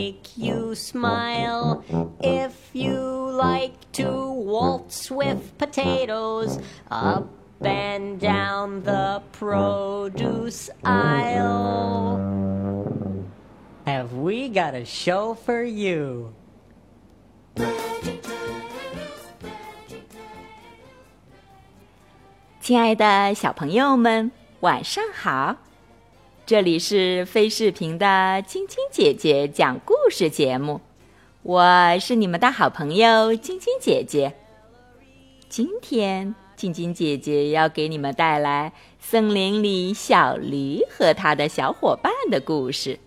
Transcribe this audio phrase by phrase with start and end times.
[0.00, 1.84] make you smile.
[2.20, 6.58] If you like to waltz with potatoes
[6.90, 7.28] up
[7.60, 12.16] and down the produce aisle,
[13.84, 16.32] have we got a show for you?
[26.50, 30.80] 这里是飞视频的晶晶姐姐讲故事节目，
[31.44, 34.34] 我是你们的好朋友晶晶姐姐。
[35.48, 42.98] 今天，晶晶姐姐要给你们带来森林里小驴和他的小伙伴的故事。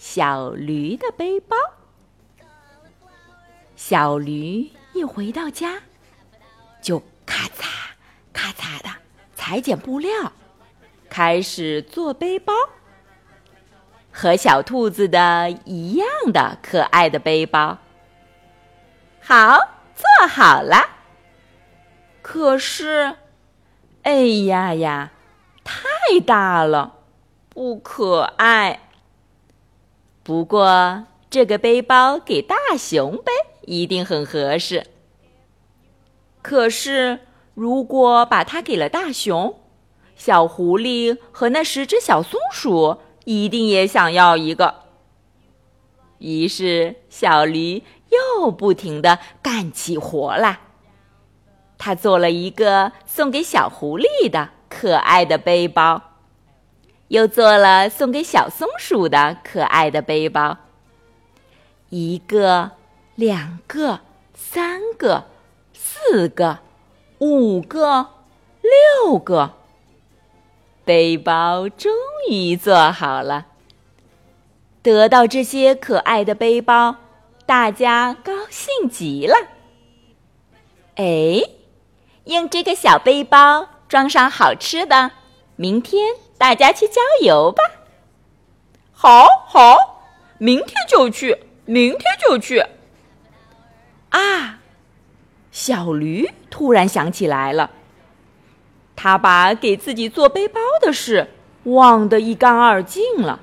[0.00, 1.56] 小驴的背包。
[3.76, 5.80] 小驴一回到家，
[6.82, 7.68] 就咔嚓。
[8.32, 8.88] 咔嚓的
[9.36, 10.32] 裁剪布料，
[11.18, 12.54] 开始做背包，
[14.12, 17.78] 和小兔子的一样的可爱的背包。
[19.20, 19.58] 好，
[19.96, 20.76] 做好了。
[22.22, 23.16] 可是，
[24.02, 24.14] 哎
[24.46, 25.10] 呀呀，
[25.64, 26.94] 太大了，
[27.48, 28.78] 不可爱。
[30.22, 34.86] 不过，这个背包给大熊背一定很合适。
[36.40, 37.18] 可是。
[37.54, 39.57] 如果把它给了大熊，
[40.18, 44.74] 小狐狸和那十只小松鼠一定也想要一个。
[46.18, 50.58] 于是，小驴又不停地干起活来。
[51.78, 56.02] 他做了一个送给小狐狸的可爱的背包，
[57.06, 60.58] 又做了送给小松鼠的可爱的背包。
[61.90, 62.72] 一个，
[63.14, 64.00] 两个，
[64.34, 65.24] 三个，
[65.72, 66.58] 四个。
[67.20, 68.08] 五个，
[69.02, 69.54] 六个，
[70.88, 71.92] 背包终
[72.30, 73.44] 于做好了。
[74.80, 76.96] 得到这些可爱的背包，
[77.44, 79.34] 大家高兴极了。
[80.94, 81.42] 哎，
[82.24, 85.10] 用这个小背包装上好吃的，
[85.56, 87.62] 明天大家去郊游吧。
[88.90, 89.76] 好，好，
[90.38, 92.64] 明天就去，明天就去。
[94.08, 94.60] 啊！
[95.52, 97.72] 小驴突然想起来了，
[98.96, 101.28] 他把给自己做背包的事
[101.64, 103.40] 忘得一干二净了，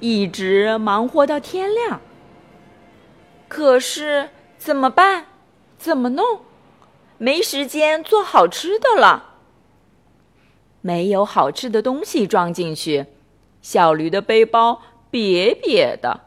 [0.00, 2.00] 一直忙活到天亮。
[3.46, 5.26] 可是怎么办？
[5.78, 6.40] 怎么弄？
[7.16, 9.34] 没时间做好吃的了。
[10.80, 13.06] 没有好吃的东西装进去，
[13.60, 14.82] 小驴的背包
[15.12, 16.22] 瘪瘪的，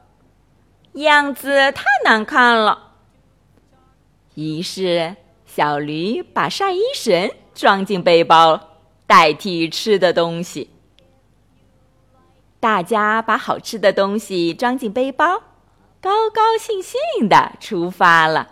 [0.93, 2.93] 样子太难看了。
[4.35, 8.74] 于是，小驴把晒衣绳装进背包，
[9.07, 10.69] 代替吃的东西。
[12.59, 15.43] 大家把好吃的东西装进背包，
[16.01, 18.49] 高高兴兴的出发了。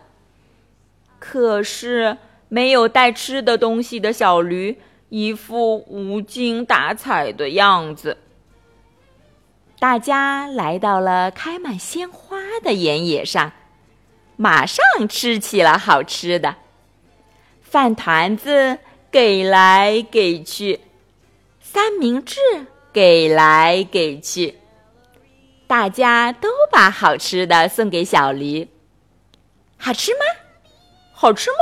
[1.19, 2.17] 可是，
[2.49, 8.17] 没有带吃的东西的小驴一副无精打采的样子。
[9.79, 13.51] 大家来到了开满鲜花的原野上。
[14.35, 16.55] 马上吃起了好吃的，
[17.61, 18.79] 饭团子
[19.13, 20.81] 给来给去，
[21.61, 22.39] 三明治
[22.91, 24.57] 给来给去，
[25.67, 28.67] 大家都把好吃的送给小驴。
[29.77, 30.19] 好吃吗？
[31.11, 31.57] 好吃吗？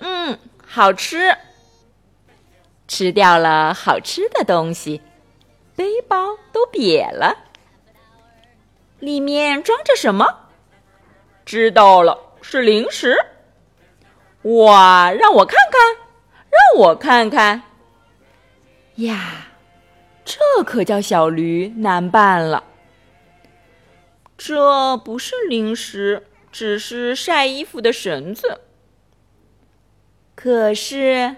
[0.00, 1.34] 嗯，好吃。
[2.86, 5.00] 吃掉了好吃的东西，
[5.74, 7.34] 背包都瘪了。
[8.98, 10.50] 里面装着什么？
[11.46, 13.16] 知道了，是零食。
[14.42, 16.06] 哇，让我看看，
[16.50, 17.62] 让我看看。
[18.96, 19.48] 呀，
[20.24, 22.64] 这可叫小驴难办了。
[24.36, 28.60] 这不是零食，只是晒衣服的绳子。
[30.34, 31.36] 可是，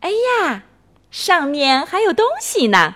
[0.00, 0.62] 哎呀，
[1.10, 2.94] 上面还有东西呢。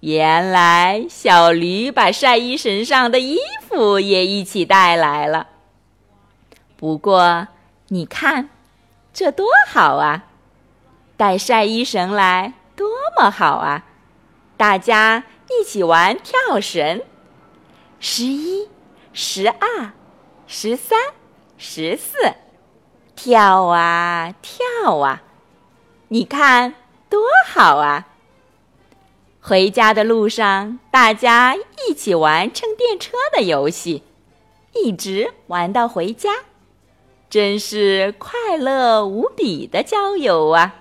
[0.00, 3.38] 原来小驴把晒衣绳上的衣
[3.68, 5.48] 服也一起带来了。
[6.76, 7.48] 不过，
[7.90, 8.50] 你看，
[9.14, 10.26] 这多好啊！
[11.16, 12.86] 带晒衣绳来多
[13.16, 13.86] 么好啊！
[14.58, 17.02] 大家一起玩跳绳，
[17.98, 18.68] 十一、
[19.14, 19.92] 十二、
[20.46, 20.98] 十三、
[21.56, 22.34] 十四，
[23.16, 25.22] 跳啊跳啊！
[26.08, 26.74] 你看，
[27.08, 28.06] 多好啊！
[29.40, 34.02] 回家的路上，大家一起玩乘电车的游戏，
[34.74, 36.30] 一直玩到回家，
[37.30, 40.76] 真是快乐无比的郊游啊！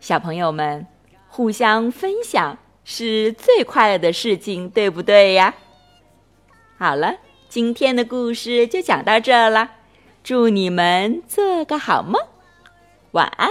[0.00, 0.88] 小朋友们，
[1.28, 5.54] 互相分享是最快乐的事情，对不对呀？
[6.76, 7.18] 好了，
[7.48, 9.70] 今天的故事就讲到这了，
[10.24, 12.20] 祝你们做个好梦，
[13.12, 13.50] 晚安。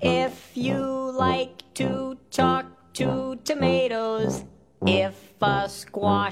[0.00, 2.05] If you like to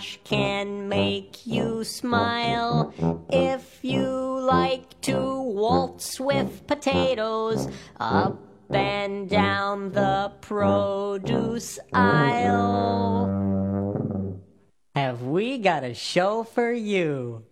[0.04, 2.92] squash can make you smile,
[3.30, 7.68] if you like to waltz with potatoes
[7.98, 8.38] up
[8.70, 13.30] and down the produce aisle.
[14.94, 17.44] Have we got a show for you?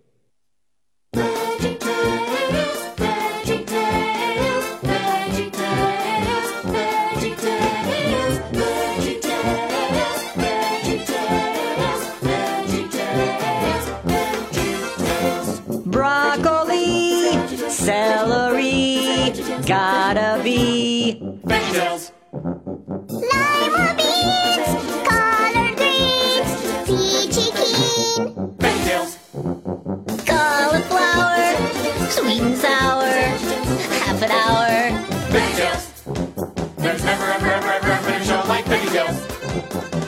[15.86, 17.36] Broccoli,
[17.68, 19.32] celery,
[19.66, 22.12] gotta be vegetables.
[22.32, 24.70] Lima beans,
[25.06, 26.50] collard greens,
[26.86, 28.22] peachy keen,
[28.58, 29.18] vegetables.
[30.26, 31.44] Cauliflower,
[32.10, 33.12] sweet and sour,
[34.00, 34.70] half an hour,
[35.30, 35.84] vegetables.
[36.78, 40.01] There's never ever ever ever a finish like vegetables.